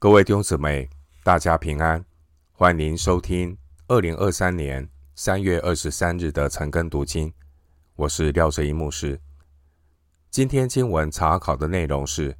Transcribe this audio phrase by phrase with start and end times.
[0.00, 0.88] 各位弟兄姊妹，
[1.24, 2.04] 大家平安，
[2.52, 7.34] 欢迎收听二零二三年三月二十三日的晨更读经。
[7.96, 9.20] 我是廖哲一牧师。
[10.30, 12.32] 今天经文查考的内容是《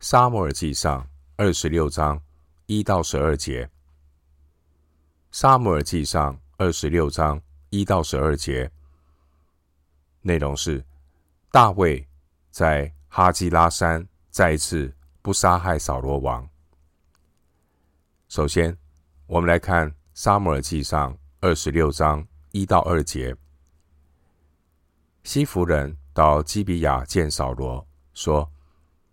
[0.00, 1.02] 撒母耳记上》
[1.36, 2.18] 二十六章
[2.64, 3.66] 一到十二节。
[5.30, 7.38] 《撒母耳记上》二十六章
[7.68, 8.70] 一到十二节
[10.22, 10.82] 内容是
[11.50, 12.08] 大卫
[12.50, 14.90] 在哈基拉山再一次
[15.20, 16.48] 不杀害扫罗王。
[18.28, 18.76] 首先，
[19.28, 23.34] 我们来看《撒母耳记上》二十六章一到二节。
[25.22, 28.50] 西弗人到基比亚见扫罗，说：“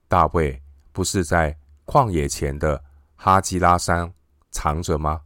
[0.10, 2.84] 大卫不是在旷野前的
[3.16, 4.12] 哈基拉山
[4.50, 5.22] 藏着吗？”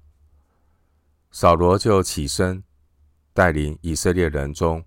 [1.31, 2.61] 扫罗就起身，
[3.33, 4.83] 带领以色列人中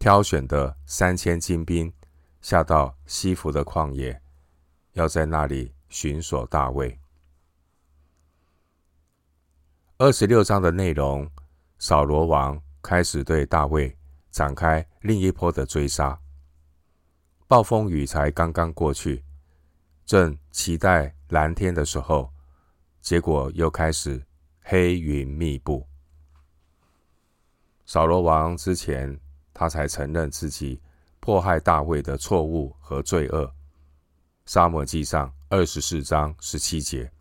[0.00, 1.92] 挑选的三千精兵，
[2.42, 4.20] 下到西弗的旷野，
[4.94, 6.99] 要在那里寻索大卫。
[10.02, 11.30] 二十六章的内容，
[11.78, 13.94] 扫罗王开始对大卫
[14.30, 16.18] 展开另一波的追杀。
[17.46, 19.22] 暴风雨才刚刚过去，
[20.06, 22.32] 正期待蓝天的时候，
[23.02, 24.24] 结果又开始
[24.62, 25.86] 黑云密布。
[27.84, 29.20] 扫罗王之前，
[29.52, 30.80] 他才承认自己
[31.20, 33.52] 迫害大卫的错误和罪恶。
[34.46, 37.12] 撒母耳记上二十四章十七节，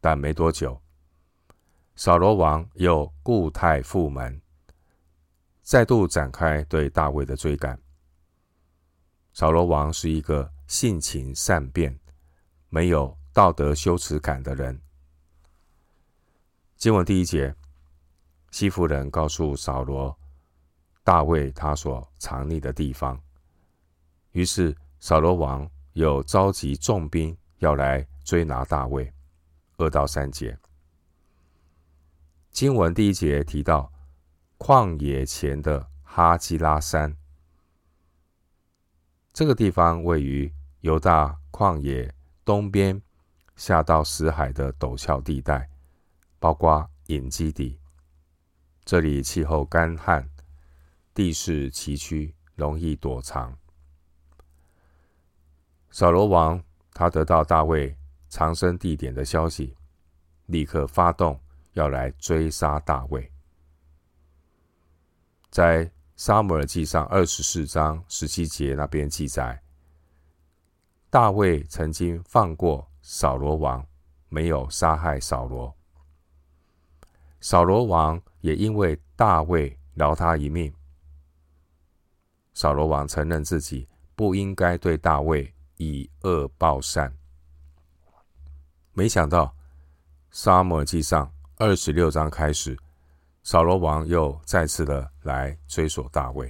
[0.00, 0.80] 但没多久。
[2.04, 4.40] 扫罗王又故态复萌，
[5.62, 7.80] 再度展开对大卫的追赶。
[9.32, 11.96] 扫罗王是一个性情善变、
[12.70, 14.76] 没有道德羞耻感的人。
[16.76, 17.54] 经文第一节，
[18.50, 20.12] 西弗人告诉扫罗
[21.04, 23.16] 大卫他所藏匿的地方，
[24.32, 29.08] 于是扫罗王又召集重兵要来追拿大卫。
[29.76, 30.58] 二到三节。
[32.52, 33.90] 经文第一节提到
[34.58, 37.16] 旷野前的哈基拉山，
[39.32, 43.00] 这个地方位于犹大旷野东边，
[43.56, 45.66] 下到死海的陡峭地带，
[46.38, 47.80] 包括隐基底。
[48.84, 50.28] 这里气候干旱，
[51.14, 53.56] 地势崎岖，容易躲藏。
[55.90, 56.62] 扫罗王
[56.92, 57.96] 他得到大卫
[58.28, 59.74] 藏身地点的消息，
[60.46, 61.40] 立刻发动。
[61.72, 63.32] 要来追杀大卫，
[65.50, 69.62] 在撒母耳记上二十四章十七节那边记载，
[71.08, 73.86] 大卫曾经放过扫罗王，
[74.28, 75.74] 没有杀害扫罗。
[77.40, 80.72] 扫罗王也因为大卫饶他一命，
[82.52, 87.16] 扫罗王承认自己不应该对大卫以恶报善。
[88.92, 89.56] 没想到
[90.30, 91.32] 撒母耳记上。
[91.64, 92.76] 二十六章开始，
[93.44, 96.48] 扫罗王又再次的来追索大卫。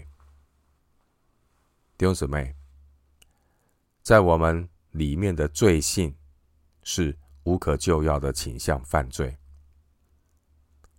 [1.99, 2.57] 弟兄姊妹，
[4.01, 6.17] 在我们里面的罪性
[6.83, 9.37] 是无可救药的倾向犯罪。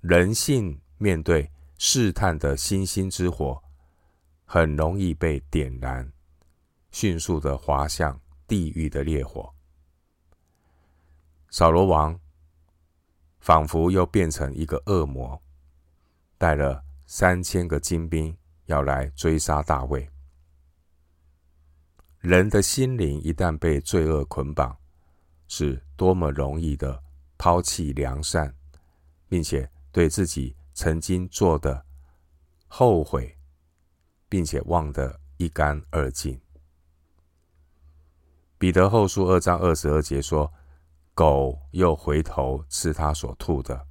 [0.02, 3.64] 人性面对试探的星星之火，
[4.46, 6.14] 很容易被点燃，
[6.92, 9.52] 迅速的滑向地狱的烈火。
[11.50, 12.20] 扫罗王。
[13.44, 15.38] 仿佛又变成一个恶魔，
[16.38, 18.34] 带了三千个精兵
[18.68, 20.10] 要来追杀大卫。
[22.20, 24.74] 人的心灵一旦被罪恶捆绑，
[25.50, 27.04] 是多么容易的
[27.38, 28.56] 抛弃良善，
[29.28, 31.86] 并且对自己曾经做的
[32.70, 33.38] 后悔，
[34.30, 36.40] 并且忘得一干二净。
[38.58, 40.50] 彼得后书二章二十二节说。
[41.16, 43.88] 狗又回头吃他所吐的。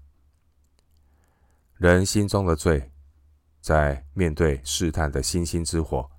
[1.77, 2.91] 人心中的罪，
[3.60, 6.10] 在面对试探的星星之火，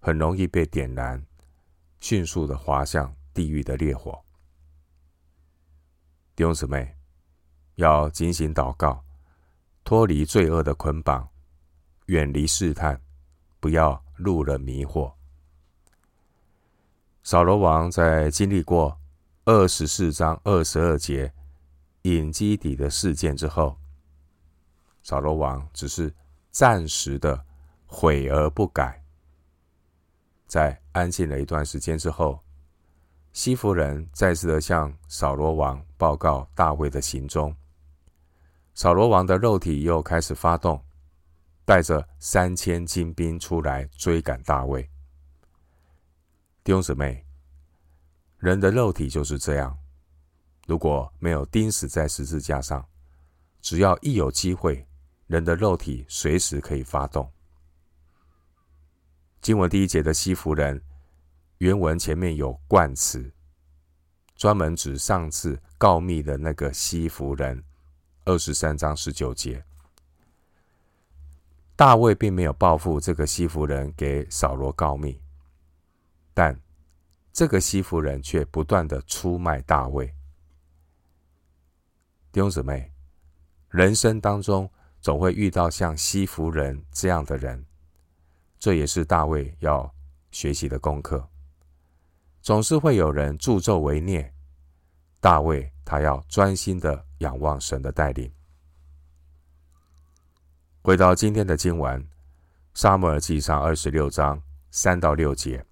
[0.00, 1.24] 很容易被点燃，
[2.00, 4.20] 迅速的滑向地狱的烈火。
[6.34, 6.96] 弟兄姊妹，
[7.76, 9.04] 要警醒祷告，
[9.84, 11.28] 脱离罪恶的捆绑，
[12.06, 13.00] 远离试探，
[13.60, 15.14] 不要入了迷惑。
[17.22, 19.01] 扫罗王在经历过。
[19.44, 21.32] 二十四章二十二节，
[22.02, 23.76] 隐基底的事件之后，
[25.02, 26.14] 扫罗王只是
[26.52, 27.44] 暂时的
[27.84, 29.02] 悔而不改。
[30.46, 32.38] 在安静了一段时间之后，
[33.32, 37.52] 西弗人再次的向扫罗王报告大卫的行踪。
[38.74, 40.80] 扫罗王的肉体又开始发动，
[41.64, 44.88] 带着三千精兵出来追赶大卫。
[46.62, 47.21] 弟兄姊妹。
[48.42, 49.78] 人的肉体就是这样，
[50.66, 52.84] 如果没有钉死在十字架上，
[53.60, 54.84] 只要一有机会，
[55.28, 57.30] 人的肉体随时可以发动。
[59.40, 60.82] 经文第一节的西弗人，
[61.58, 63.32] 原文前面有冠词，
[64.34, 67.62] 专门指上次告密的那个西弗人。
[68.24, 69.64] 二十三章十九节，
[71.76, 75.20] 大卫并没有报复这个西弗人给扫罗告密，
[76.34, 76.60] 但
[77.32, 80.06] 这个西弗人却不断的出卖大卫。
[82.30, 82.92] 弟兄姊妹，
[83.68, 84.70] 人生当中
[85.00, 87.64] 总会遇到像西弗人这样的人，
[88.58, 89.92] 这也是大卫要
[90.30, 91.28] 学习的功课。
[92.40, 94.32] 总是会有人助纣为虐，
[95.20, 97.06] 大卫他要专心的。
[97.22, 98.30] 仰望神的带领。
[100.82, 102.02] 回到今天的经文，
[102.74, 104.42] 《撒母耳记上》二十六章
[104.72, 105.64] 三到六节。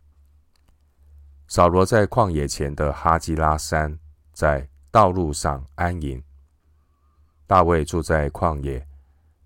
[1.50, 3.98] 扫罗在旷野前的哈基拉山，
[4.32, 6.22] 在道路上安营。
[7.44, 8.86] 大卫住在旷野，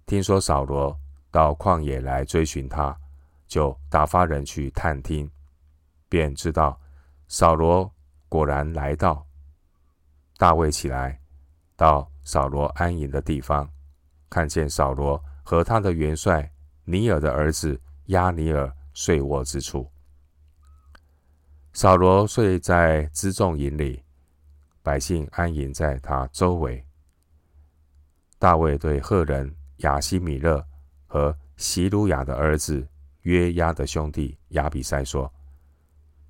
[0.04, 0.94] 听说扫罗
[1.30, 2.94] 到旷野来追寻他，
[3.46, 5.30] 就打发人去探听，
[6.06, 6.78] 便知道
[7.26, 7.90] 扫罗
[8.28, 9.26] 果然来到。
[10.36, 11.18] 大卫起来。
[11.74, 13.68] 到扫罗安营的地方，
[14.30, 16.48] 看见扫罗和他的元帅
[16.84, 19.90] 尼尔的儿子押尼尔睡卧之处。
[21.74, 24.02] 扫罗睡在辎重营里，
[24.80, 26.82] 百姓安营在他周围。
[28.38, 30.64] 大卫对赫人亚西米勒
[31.06, 32.86] 和席鲁雅的儿子
[33.22, 35.30] 约押的兄弟亚比筛说：“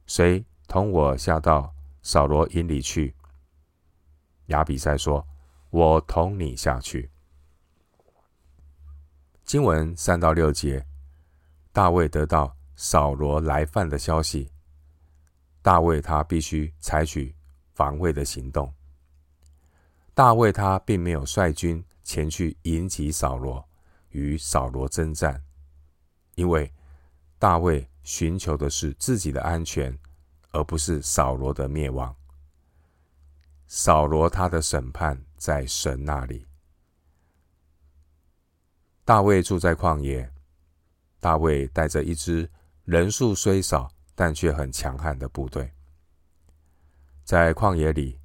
[0.06, 3.14] 谁同我下到扫罗营里去？”
[4.48, 5.24] 亚比筛说。
[5.70, 7.10] 我同你下去。
[9.44, 10.86] 经文三到六节，
[11.72, 14.48] 大卫得到扫罗来犯的消息，
[15.64, 17.34] 大卫他必须采取
[17.72, 18.70] 防卫的行动。
[20.12, 23.66] 大卫他并没有率军前去迎击扫罗，
[24.10, 25.42] 与扫罗征战，
[26.34, 26.70] 因为
[27.38, 29.98] 大卫寻求的是自己的安全，
[30.50, 32.14] 而不是扫罗的灭亡。
[33.66, 36.44] 扫罗他的审判在神那里。
[39.02, 40.30] 大卫住在旷野，
[41.20, 42.50] 大卫带着一支
[42.84, 45.72] 人数虽少但却很强悍的部队，
[47.24, 48.20] 在旷野里，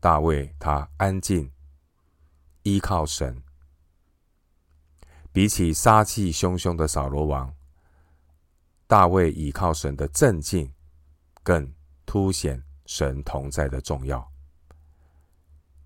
[0.00, 1.50] 大卫他安静，
[2.62, 3.42] 依靠神。
[5.32, 7.52] 比起杀气汹汹的扫罗王，
[8.86, 10.72] 大卫倚靠神的镇静，
[11.42, 11.74] 更
[12.06, 14.30] 凸显神同在的重要。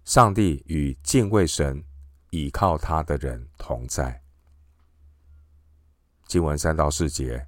[0.05, 1.83] 上帝与敬畏神、
[2.31, 4.23] 倚靠他的人同在。
[6.27, 7.47] 经文三到四节，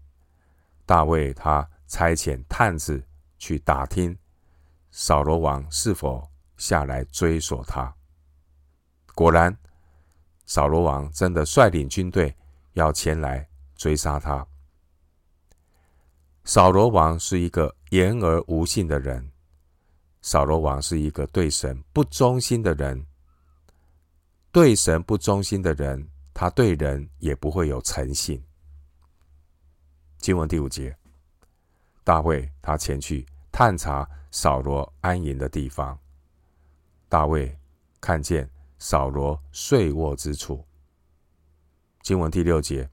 [0.87, 3.05] 大卫他差遣探子
[3.37, 4.17] 去打听
[4.93, 7.93] 扫罗王是否下来追索他。
[9.13, 9.55] 果然，
[10.47, 12.33] 扫罗王真的率领军队
[12.75, 14.47] 要前来追杀他。
[16.45, 19.29] 扫罗王是一个言而无信的人。
[20.23, 23.05] 扫罗王是一个对神不忠心的人，
[24.53, 28.41] 对神不忠心的人，他对人也不会有诚信。
[30.19, 30.97] 经文第五节，
[32.11, 35.97] 大卫他前去探查扫罗安营的地方，
[37.09, 37.57] 大卫
[38.01, 38.51] 看见
[38.81, 40.67] 扫罗睡卧之处。
[42.03, 42.91] 经文第六节，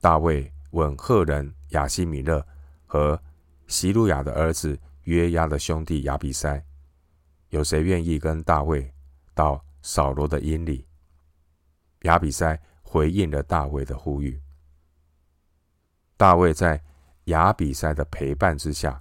[0.00, 2.46] 大卫问赫人亚西米勒
[2.86, 3.20] 和
[3.66, 4.78] 希鲁雅的儿子。
[5.02, 6.62] 约押的兄弟亚比筛，
[7.48, 8.94] 有谁愿意跟大卫
[9.34, 10.86] 到扫罗的营里？
[12.02, 14.40] 亚比筛回应了大卫的呼吁。
[16.16, 16.80] 大卫在
[17.26, 19.00] 亚比筛的陪伴之下，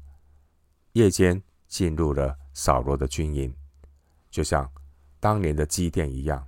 [0.93, 3.55] 夜间进入了扫罗的军营，
[4.29, 4.71] 就像
[5.19, 6.47] 当年的基甸一样，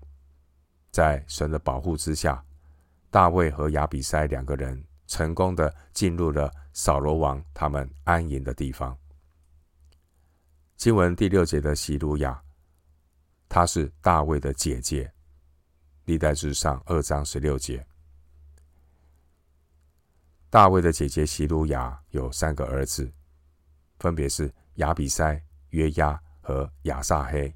[0.92, 2.44] 在神的保护之下，
[3.10, 8.98] 大卫和亚比筛两个人成功的进入了扫罗王他们安营的地方。
[10.76, 12.42] 经文第六节的洗鲁雅，
[13.48, 15.12] 她是大卫的姐姐。
[16.06, 17.86] 历代志上二章十六节，
[20.54, 23.12] 大卫的姐姐洗鲁雅有三个儿子，
[23.98, 27.52] 分别是亚比塞、约押和亚撒黑。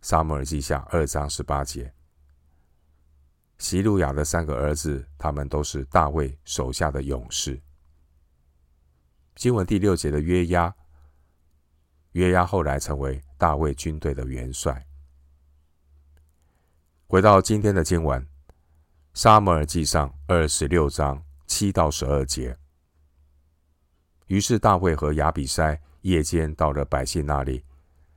[0.00, 1.92] 撒母耳记下二章十八节，
[3.58, 7.60] 洗鲁雅的三个儿子，他们都是大卫手下的勇士。
[9.34, 10.74] 经文第六节的约押。
[12.12, 14.86] 约押后来成为大卫军队的元帅。
[17.08, 18.22] 回到今天的经文，
[19.12, 22.56] 《撒母耳记上》二十六章七到十二节。
[24.26, 27.64] 于是大卫和亚比筛夜间到了百姓那里，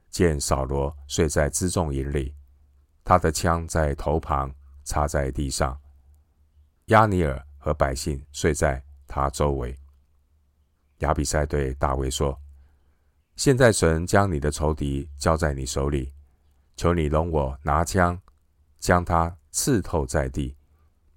[0.10, 2.34] 见扫罗睡在辎重营里，
[3.04, 5.80] 他的枪在头旁插在地上，
[6.86, 9.78] 亚尼尔和百姓睡在他周围。
[11.00, 12.38] 亚比筛对大卫说
[13.38, 16.12] ：“现在神将你的仇敌交在你手里，
[16.76, 18.20] 求你容我拿枪
[18.80, 20.58] 将他刺透在地，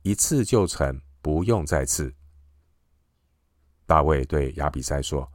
[0.03, 2.13] 一刺就成，不用再刺。”
[3.87, 5.31] 大卫对亚比塞说：“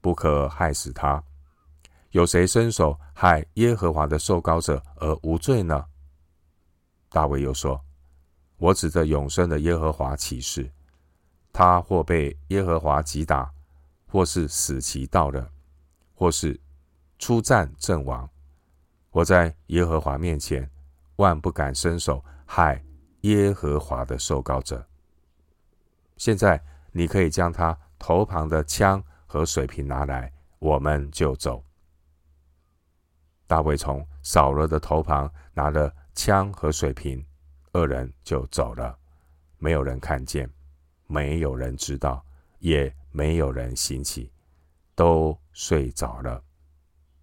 [0.00, 1.22] 不可害死他。
[2.10, 5.84] 有谁伸手害耶和华的受膏者而无罪呢？”
[7.08, 7.80] 大卫又说
[8.58, 10.70] ：“我指着永生的耶和华起誓，
[11.52, 13.52] 他或被耶和华击打，
[14.06, 15.50] 或是死期到了，
[16.14, 16.60] 或是
[17.18, 18.28] 出战阵亡，
[19.10, 20.70] 我在耶和华面前
[21.16, 22.84] 万不敢伸手害
[23.22, 24.86] 耶和华的受膏者。
[26.20, 26.62] 现在。”
[26.92, 31.64] 你可以将他头旁的枪和水瓶拿来，我们就走。
[33.46, 37.24] 大卫从扫罗的头旁拿了枪和水瓶，
[37.70, 38.98] 二人就走了。
[39.58, 40.50] 没有人看见，
[41.06, 42.26] 没有人知道，
[42.58, 44.32] 也没有人醒起，
[44.96, 46.42] 都睡着了，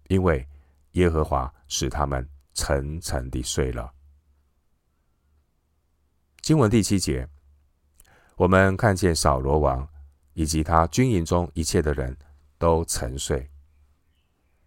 [0.04, 0.48] 因为
[0.92, 3.92] 耶和华使他们沉沉地睡了。
[6.40, 7.28] 经文第七节。
[8.38, 9.86] 我们看见扫罗王
[10.34, 12.16] 以及他军营中一切的人
[12.56, 13.50] 都沉睡。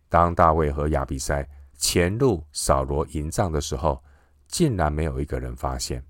[0.09, 1.47] 当大卫和亚比筛
[1.77, 4.03] 潜入扫罗营帐的时候，
[4.49, 6.05] 竟然没有一个人发现。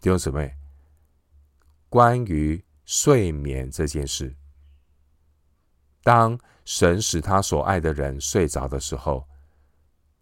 [0.00, 0.52] 弟兄姊妹，
[1.88, 4.34] 关于睡眠这件事，
[6.02, 9.24] 当神使他所爱的人睡着的时候，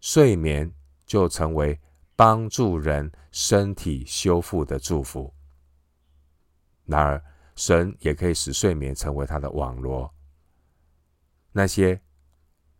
[0.01, 0.71] 睡眠
[1.07, 1.79] 就成为
[2.21, 5.33] 帮助人身体修复的祝福。
[6.85, 7.23] 然而，
[7.55, 10.13] 神也可以使睡眠成为他的网罗。
[11.51, 11.99] 那些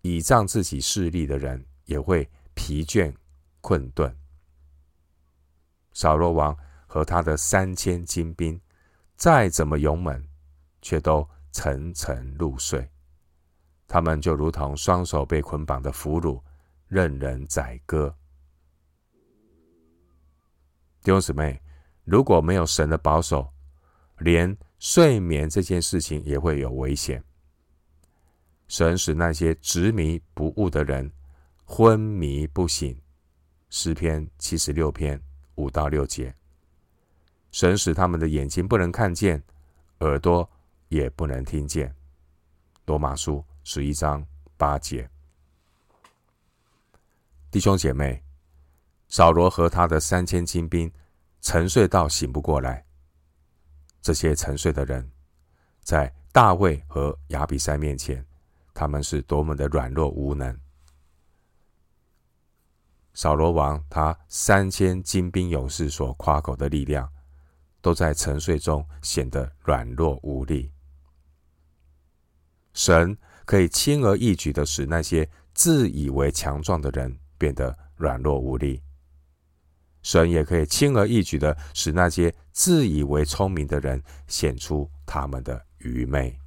[0.03, 3.11] 倚仗自己势力的人也会疲倦
[3.61, 4.15] 困顿。
[5.91, 6.55] 扫罗王
[6.85, 8.61] 和他的三千精兵
[9.15, 10.23] 再怎么勇猛，
[10.83, 12.87] 却都沉沉入睡。
[13.87, 16.39] 他们就如同双手被捆绑的俘虏，
[16.87, 18.15] 任人宰割。
[21.03, 21.59] 弟兄姊妹，
[22.03, 23.51] 如果没有神的保守，
[24.19, 27.23] 连睡眠这件事情也会有危险。
[28.67, 31.11] 神使那些执迷不悟的人
[31.65, 32.97] 昏迷不醒。
[33.69, 35.19] 诗篇七十六篇
[35.55, 36.33] 五到六节。
[37.51, 39.41] 神使他们的眼睛不能看见，
[39.99, 40.49] 耳朵
[40.89, 41.93] 也不能听见。
[42.85, 44.25] 罗马书十一章
[44.57, 45.09] 八节。
[47.49, 48.21] 弟兄姐妹，
[49.11, 50.89] 扫罗和他的三千精兵
[51.41, 52.85] 沉睡到醒不过来。
[54.01, 55.11] 这些沉睡的人，
[55.83, 58.25] 在大卫和亚比筛面前，
[58.73, 60.57] 他们是多么的软弱无能。
[63.13, 67.11] 扫罗王他三千精兵勇士所夸口的力量，
[67.81, 70.71] 都在沉睡中显得软弱无力。
[72.73, 78.81] 神可以轻而易举的使那些自以为强壮的人变得软弱无力。
[80.03, 86.39] 神也可以轻而易举的使那些自以为聪明的人显出他们的愚昧。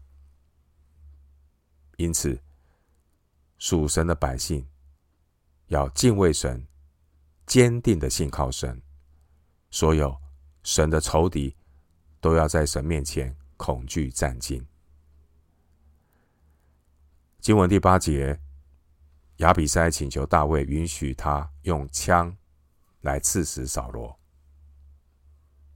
[1.97, 2.39] 因此，
[3.59, 4.67] 属神的百姓
[5.69, 6.67] 要敬畏神，
[7.47, 8.83] 坚定的信靠神。
[9.71, 10.17] 所有
[10.63, 11.57] 神的仇敌
[12.21, 14.65] 都要在神面前恐惧战兢。
[17.41, 18.41] 经文第八节，
[19.37, 22.37] 亚比筛请求大卫允许他用枪。
[23.05, 24.19] 来刺死扫罗。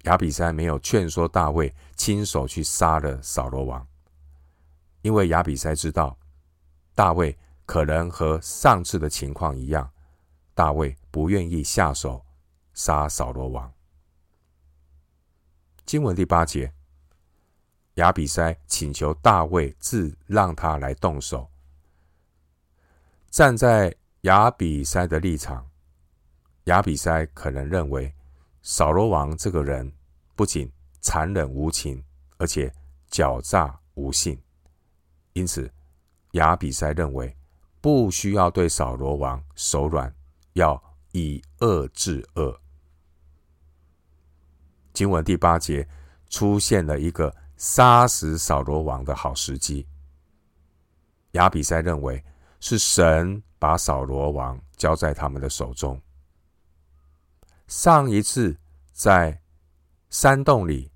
[0.05, 3.87] 亚比筛没有劝说大卫亲手去杀了扫罗王，
[5.03, 6.17] 因为亚比筛知道
[6.95, 9.91] 大卫可能和上次的情况一样，
[10.55, 12.25] 大卫不愿意下手
[12.73, 13.71] 杀扫罗王。
[15.85, 16.73] 经文第八节，
[17.95, 21.51] 亚比筛请求大卫自让他来动手。
[23.31, 25.68] 站在亚比筛的立场。
[26.69, 28.13] 亚比塞可能认为，
[28.61, 29.91] 扫罗王这个人
[30.37, 30.71] 不仅
[31.01, 32.05] 残忍无情，
[32.37, 32.71] 而且
[33.11, 34.39] 狡诈无信，
[35.33, 35.71] 因此
[36.33, 37.35] 亚比塞认为
[37.81, 40.15] 不需要对扫罗王手软，
[40.53, 40.81] 要
[41.13, 42.61] 以恶制恶。
[44.93, 45.89] 经文第八节
[46.29, 49.87] 出现了一个杀死扫罗王的好时机。
[51.33, 52.23] 亚比塞认为
[52.61, 55.99] 是神把扫罗王交在他们的手中。
[57.69, 58.57] 上一次
[58.93, 59.43] 在
[60.09, 60.91] 山洞里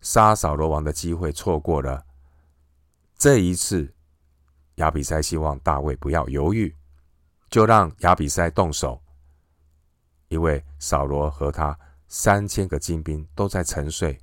[0.00, 2.06] 杀扫罗王的机会错过了，
[3.18, 3.94] 这一次
[4.76, 6.74] 亚比塞希望大卫不要犹豫，
[7.50, 9.02] 就让亚比塞动手，
[10.28, 14.18] 因为扫罗和他三千个精兵都在沉睡。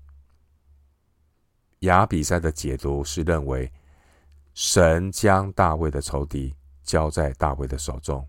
[1.81, 3.71] 亚比塞的解读是认为，
[4.55, 8.27] 神将大卫的仇敌交在大卫的手中，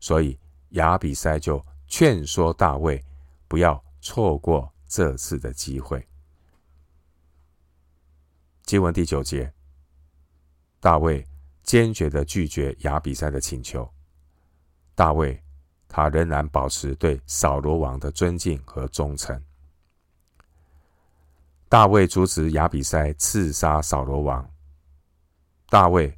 [0.00, 0.38] 所以
[0.72, 3.02] 亚比塞就劝说大卫
[3.48, 6.06] 不要错过这次的机会。
[8.62, 9.52] 经文第九节，
[10.78, 11.26] 大卫
[11.62, 13.90] 坚决的拒绝亚比筛的请求。
[14.94, 15.42] 大卫
[15.88, 19.42] 他仍然保持对扫罗王的尊敬和忠诚。
[21.70, 24.48] 大卫阻止亚比筛刺杀扫罗王。
[25.70, 26.16] 大卫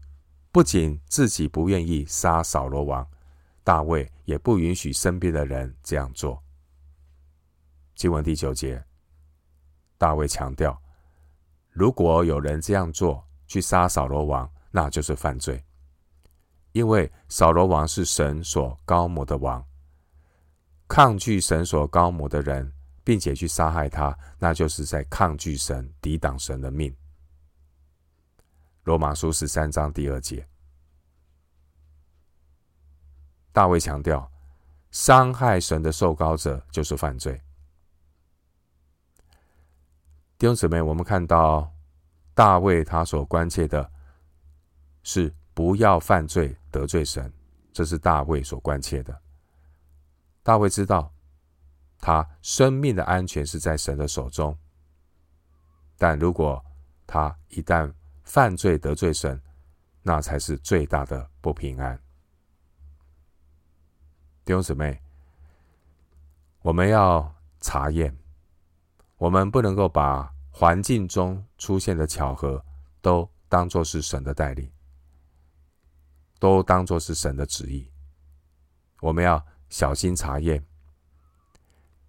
[0.53, 3.09] 不仅自己不愿意杀扫罗王，
[3.63, 6.43] 大卫也不允许身边的人这样做。
[7.95, 8.83] 经文第九节，
[9.99, 10.81] 大卫强调。
[11.71, 15.63] 如果有人这样做，去杀扫罗王，那就是犯罪。
[16.73, 19.65] 因为扫罗王是神所膏摩的王，
[20.89, 22.73] 抗拒神所膏摩的人，
[23.05, 26.95] 并且去杀害他，那就是在抗拒神、抵挡神的命。
[28.85, 30.47] 罗马书十三章第二节，
[33.53, 34.31] 大卫强调，
[34.91, 37.41] 伤害神的受膏者就是犯罪。
[40.39, 41.71] 弟兄姊妹，我们看到
[42.33, 43.91] 大卫他所关切的
[45.03, 47.33] 是不要犯罪得罪神，
[47.73, 49.21] 这是大卫所关切的。
[50.43, 51.13] 大卫知道
[51.99, 54.57] 他生命的安全是在神的手中，
[55.99, 56.65] 但如果
[57.07, 57.93] 他一旦
[58.25, 59.39] 犯罪得罪神，
[60.03, 62.01] 那才是最大的不平安。
[64.51, 65.01] 弟兄姊妹，
[66.63, 68.13] 我们要查验。
[69.17, 72.61] 我们不能够把环境中出现的巧合
[73.01, 74.69] 都当作是神的带领，
[76.41, 77.89] 都当作是神的旨意。
[79.01, 80.67] 我们要小心查验，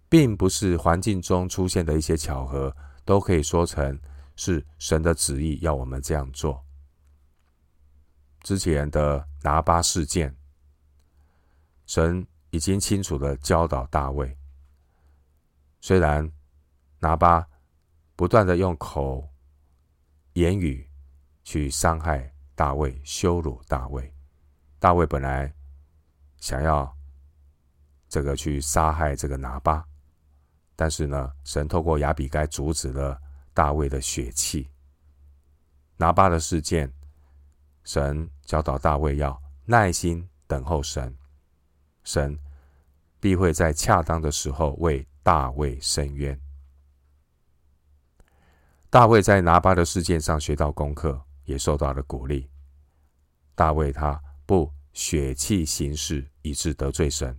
[0.08, 3.96] 并不是环境中出现的一些巧合都可以说成
[4.34, 6.64] 是神的旨意要我们这样做。
[8.40, 10.36] 之前的拿巴事件，
[11.86, 14.34] 神已经清楚的教导大卫，
[15.80, 16.32] 虽然。
[17.04, 17.44] 拿巴
[18.14, 19.28] 不断的用口
[20.34, 20.88] 言语
[21.42, 24.14] 去伤害大卫，羞辱大卫。
[24.78, 25.52] 大卫本来
[26.36, 26.96] 想要
[28.08, 29.84] 这个去杀害这个拿巴，
[30.76, 33.20] 但是呢，神透过亚比该阻止了
[33.52, 34.70] 大卫的血气。
[35.96, 36.88] 拿巴的事件，
[37.82, 41.12] 神教导大卫要耐心等候神，
[42.04, 42.38] 神
[43.22, 46.36] 必会在恰当的时候为大卫伸冤。
[48.90, 52.50] 大卫在拿巴的事件上学到功课，也受到了鼓励。
[53.54, 57.38] 大卫他不血气行事，以致得罪神。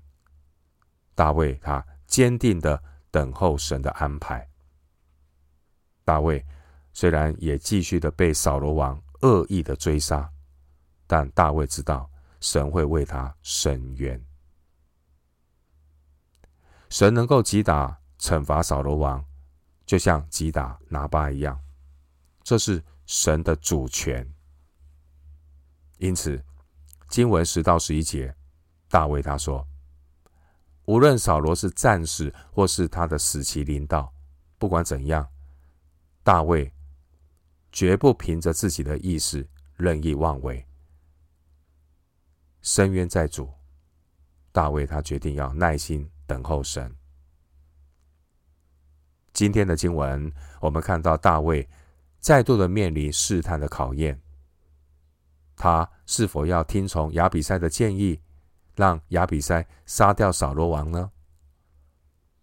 [1.13, 4.49] 大卫他坚定的等候神的安排。
[6.05, 6.45] 大卫
[6.93, 10.31] 虽然也继续的被扫罗王恶意的追杀，
[11.05, 14.17] 但大卫知道神会为他伸冤。
[16.93, 19.25] 神能够击打惩罚扫罗王。
[19.83, 21.59] 就像击打拿巴一样，
[22.43, 24.31] 这是神的主权。
[25.97, 26.41] 因此，
[27.09, 28.33] 经文十到十一节，
[28.89, 29.67] 大卫他说
[30.85, 34.13] ：“无论扫罗是战士，或是他的死期临到，
[34.59, 35.27] 不管怎样，
[36.21, 36.71] 大卫
[37.71, 40.63] 绝不凭着自己的意思任意妄为，
[42.61, 43.51] 伸冤在主。
[44.51, 46.95] 大卫他决定要耐心等候神。”
[49.33, 50.31] 今天的经文，
[50.61, 51.67] 我们看到大卫
[52.19, 54.19] 再度的面临试探的考验。
[55.55, 58.19] 他是否要听从亚比筛的建议，
[58.75, 61.11] 让亚比筛杀掉扫罗王呢？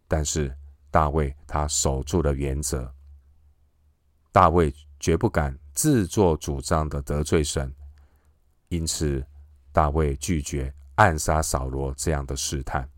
[0.08, 0.56] 但是
[0.90, 2.92] 大卫他守住了原则，
[4.32, 7.72] 大卫绝不敢自作主张的得罪神，
[8.68, 9.24] 因此
[9.72, 12.88] 大卫拒绝暗杀扫罗这样的试探。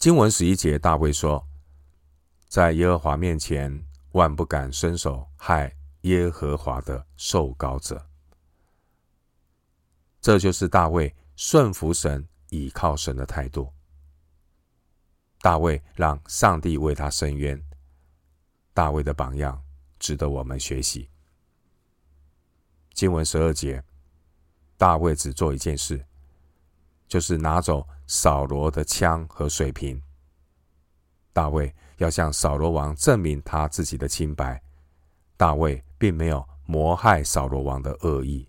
[0.00, 1.46] 经文十一节，大卫说
[2.48, 8.08] ：“在耶和华面前，万不敢伸手害耶和华的受膏者。”
[10.18, 13.70] 这就是大卫顺服神、倚靠神的态度。
[15.42, 17.62] 大卫让上帝为他伸冤，
[18.72, 19.62] 大卫的榜样
[19.98, 21.10] 值得我们学习。
[22.94, 23.84] 经文十二节，
[24.78, 26.06] 大卫只做一件事。
[27.10, 30.00] 就是拿走扫罗的枪和水瓶。
[31.32, 34.62] 大卫要向扫罗王证明他自己的清白。
[35.36, 38.48] 大卫并没有谋害扫罗王的恶意。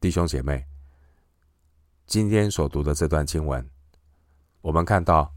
[0.00, 0.66] 弟兄姐妹，
[2.06, 3.70] 今天所读的这段经文，
[4.62, 5.32] 我们看到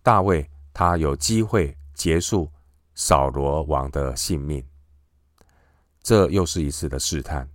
[0.00, 2.52] 大卫他有机会结束
[2.94, 4.64] 扫罗王的性命，
[6.02, 7.48] 这又是一次的试探。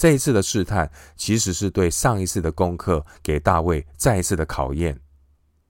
[0.00, 4.98] 这一次的试探，其实是对上一次的功课给大卫再一次的考验。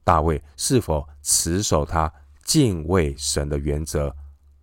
[0.05, 2.09] 大卫是否持守他
[2.45, 4.15] 敬畏神的原则，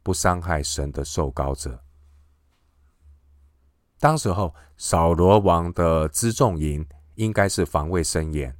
[0.02, 1.84] 不伤害神的受膏者？
[4.00, 8.56] 当时候，扫罗王的辎重营应该是防卫森严，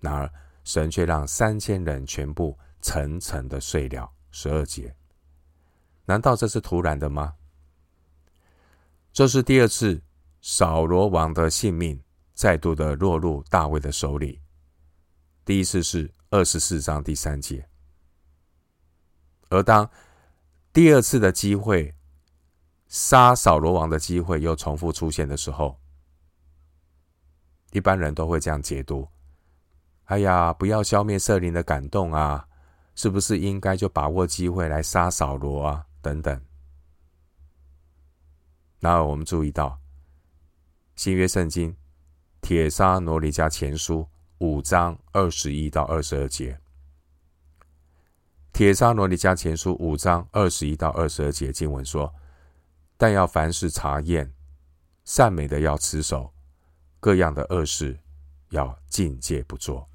[0.00, 0.30] 然而
[0.64, 4.12] 神却让三千人全部层层的睡了。
[4.30, 4.94] 十二节，
[6.04, 7.36] 难道这是突然的吗？
[9.14, 10.02] 这是第二次
[10.42, 14.40] 扫罗王的性命再度的落入大卫的手里。
[15.44, 17.64] 第一次是二十四章第三节，
[19.50, 19.88] 而当
[20.72, 21.94] 第二次的机会
[22.88, 25.78] 杀扫罗王的机会又重复出现的时候，
[27.70, 29.06] 一般人都会这样解读：
[30.06, 32.44] 哎呀，不要消灭圣灵的感动啊，
[32.96, 35.86] 是不是应该就把握机会来杀扫罗啊？
[36.02, 36.40] 等等。
[38.84, 39.80] 然而，我们注意到
[40.94, 41.72] 新约圣经
[42.42, 44.00] 《帖撒罗尼迦前书》
[44.40, 46.52] 五章二十一到二十二节，
[48.52, 52.14] 《帖撒罗尼迦前书》五章二十一到二十二节经文说
[52.98, 54.30] ：“但要凡事查验，
[55.06, 56.34] 善美的要持守，
[57.00, 57.98] 各样的恶事
[58.50, 59.88] 要禁戒不做。”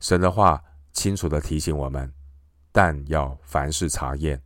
[0.00, 2.12] 神的话清楚地提醒我们：
[2.72, 4.42] 但要凡事查验，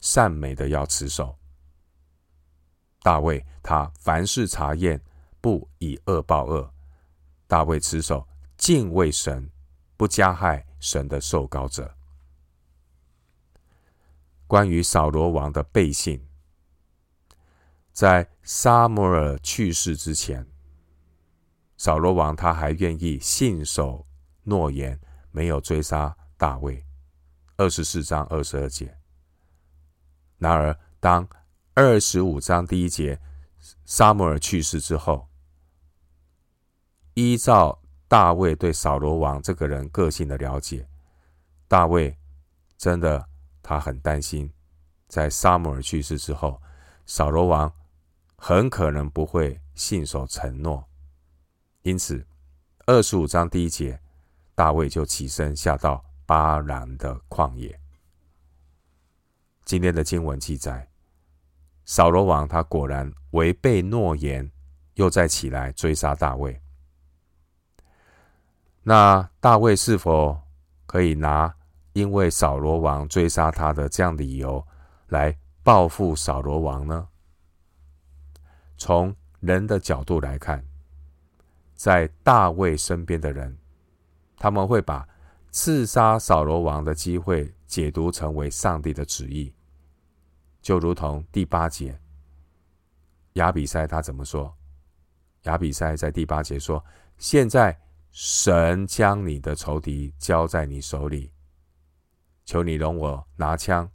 [0.00, 1.36] 善美的要持守。
[3.06, 5.00] 大卫他凡事查验，
[5.40, 6.74] 不以恶报恶。
[7.46, 9.48] 大卫持守敬畏神，
[9.96, 11.94] 不加害神的受膏者。
[14.48, 16.26] 关于扫罗王的背信，
[17.92, 20.44] 在撒母耳去世之前，
[21.76, 24.04] 扫罗王他还愿意信守
[24.42, 24.98] 诺言，
[25.30, 26.84] 没有追杀大卫。
[27.56, 28.98] 二十四章二十二节。
[30.38, 31.28] 然而，当
[31.78, 33.20] 二十五章第一节，
[33.84, 35.28] 撒母耳去世之后，
[37.12, 40.88] 依照大卫对扫罗王这个人个性的了解，
[41.68, 42.16] 大卫
[42.78, 43.28] 真的
[43.62, 44.50] 他很担心，
[45.06, 46.62] 在撒母耳去世之后，
[47.04, 47.70] 扫罗王
[48.38, 50.82] 很可能不会信守承诺，
[51.82, 52.26] 因此
[52.86, 54.00] 二十五章第一节，
[54.54, 57.78] 大卫就起身下到巴兰的旷野。
[59.66, 60.88] 今天的经文记载。
[61.86, 64.50] 扫罗王他果然违背诺言，
[64.94, 66.60] 又再起来追杀大卫。
[68.82, 70.38] 那大卫是否
[70.84, 71.54] 可以拿
[71.92, 74.64] 因为扫罗王追杀他的这样理由
[75.08, 77.08] 来报复扫罗王呢？
[78.76, 80.64] 从人的角度来看，
[81.74, 83.56] 在大卫身边的人，
[84.36, 85.08] 他们会把
[85.50, 89.52] 刺杀扫罗王的机会解读成为上帝的旨意。
[90.66, 91.96] 就如同第八节，
[93.34, 94.52] 亚比筛他怎么说？
[95.42, 96.84] 亚比筛在第八节说
[97.18, 101.30] ：“现在神将你的仇敌交在你手里，
[102.44, 103.88] 求你容我拿枪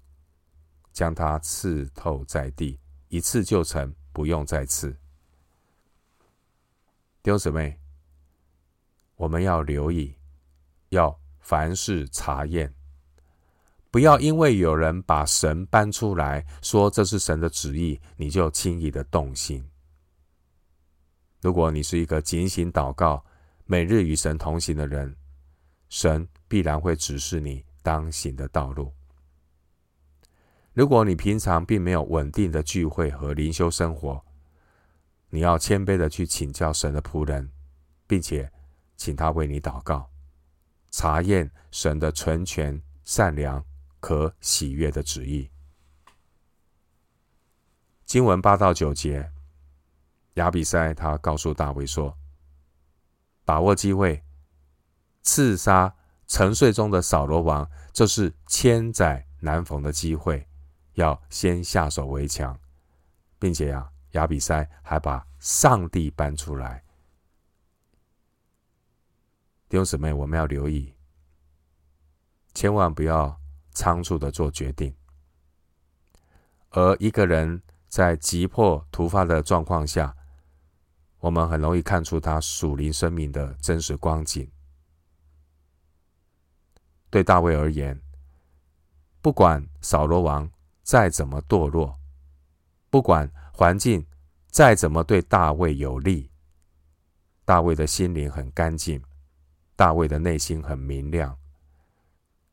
[0.94, 2.80] 将他刺透在地，
[3.10, 4.92] 一刺就成，不用再刺。”
[7.22, 7.78] 弟兄姊妹，
[9.18, 10.16] 我们要留意，
[10.88, 12.74] 要凡事查验。
[13.92, 19.62] 不要因为有人把神搬出来说这是神的旨意，你就轻易的动心。
[21.42, 23.24] 如果你是一个警醒祷告、
[23.66, 25.14] 每日与神同行的人，
[25.90, 28.94] 神必然会指示你当行的道路。
[30.74, 34.24] 如果你平常并没有稳定的聚会和灵修生活，
[35.30, 37.52] 你要谦卑的去请教神的仆人，
[38.08, 38.50] 并且
[38.96, 40.10] 请他为你祷告，
[40.92, 43.62] 查验神的纯全善良。
[44.02, 45.50] 可喜悦的旨意。
[48.04, 49.32] 经文八到九节，
[50.34, 52.18] 亚比塞他告诉大卫说
[53.46, 54.22] ：“把握机会，
[55.22, 55.96] 刺杀
[56.28, 60.46] 沉睡中的扫罗王，这是千载难逢的机会，
[60.96, 62.60] 要先下手为强，
[63.40, 66.84] 并且啊，亚比塞还把上帝搬出来。
[69.70, 70.94] 弟兄姊妹，我们要留意，
[72.54, 73.40] 千万不要。”
[73.72, 74.96] 仓促的做决定，
[76.70, 80.16] 而一个人在急迫突发的状况下，
[81.20, 84.50] 我们很容易看出他属灵生命的真实光景。
[87.10, 88.00] 对大卫而言，
[89.22, 90.50] 不管扫罗王
[90.82, 92.00] 再怎么堕落，
[92.90, 94.06] 不管环境
[94.48, 96.32] 再怎么对大卫有利，
[97.44, 99.04] 大卫的心灵很干净，
[99.76, 101.38] 大卫的内心很明亮。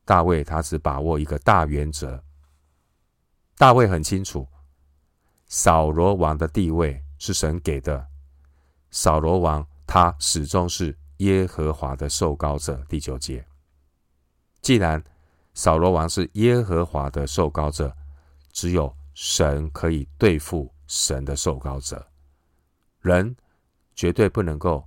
[0.09, 2.25] 大卫他只把握一个大原则，
[3.59, 4.49] 大卫很清楚，
[5.49, 8.09] 扫罗王的地位是神给的，
[8.91, 12.83] 扫罗王他始终是耶和华的受膏者。
[12.89, 13.45] 第九节，
[14.63, 15.05] 既然
[15.53, 17.95] 扫罗王是耶和华的受膏者，
[18.51, 22.11] 只有神可以对付神的受膏者，
[23.03, 23.37] 人
[23.95, 24.83] 绝对不能够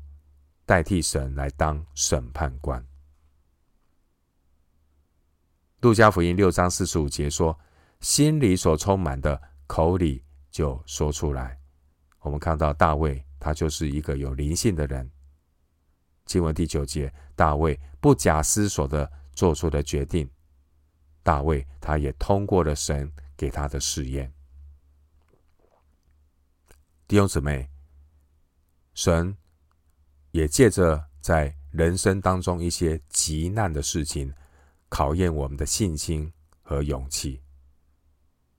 [0.66, 2.84] 代替神来当审判官。
[5.82, 7.60] 路加福音六章四十五节说
[8.02, 11.60] ：“心里所充满的，口里就说出来。”
[12.22, 15.10] 我们看到大卫，他就是一个有灵性的人。
[16.26, 20.30] 经文第九节，大卫不假思索的做出的决定。
[21.24, 24.32] 大卫他也通过了神给他的试验。
[27.08, 27.68] 弟兄姊妹，
[28.94, 29.36] 神
[30.30, 34.32] 也借着在人生当中一些急难的事情，
[34.92, 36.30] 考验我们的信心
[36.62, 37.42] 和勇气。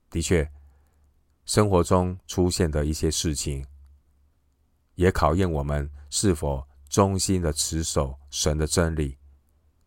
[0.09, 0.51] 的确，
[1.45, 3.63] 生活中出现的一些事情，
[4.95, 9.15] 也考验我们是否忠心的持守神的真理，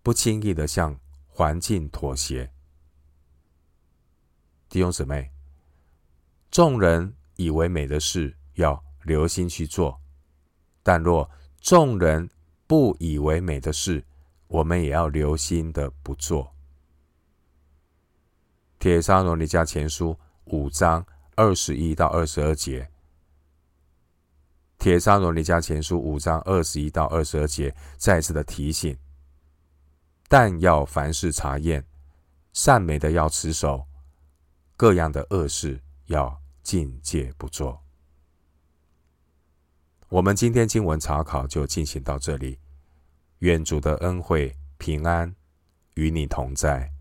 [0.04, 2.48] 不轻易的向环境妥协。
[4.68, 5.28] 弟兄姊妹，
[6.52, 10.00] 众人以为美的事，要留心去做；
[10.84, 11.28] 但若
[11.60, 12.30] 众人
[12.68, 14.04] 不以为美的事，
[14.48, 16.52] 我们也要留心的不做。
[18.78, 21.04] 铁沙罗尼迦前书五章
[21.34, 22.90] 二十一到二十二节，
[24.78, 28.96] 铁沙罗尼迦前书五章二十一到二十二节再次的提醒：
[30.28, 31.84] 但要凡事查验，
[32.52, 33.86] 善美的要持守。
[34.76, 37.82] 各样的恶事要禁戒不做。
[40.10, 42.58] 我们今天经文查考就进行到这里。
[43.40, 45.34] 愿主的恩惠平安
[45.94, 46.95] 与你同在。